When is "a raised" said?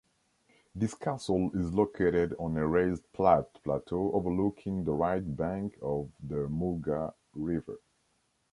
2.57-3.03